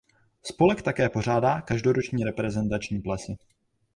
Spolek 0.43 0.81
také 0.81 1.09
pořádá 1.09 1.61
každoroční 1.61 2.23
reprezentační 2.23 2.99
plesy. 3.01 3.37